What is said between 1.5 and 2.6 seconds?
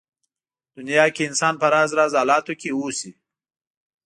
په راز راز حالاتو